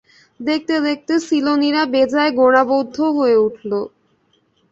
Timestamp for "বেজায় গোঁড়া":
1.93-2.63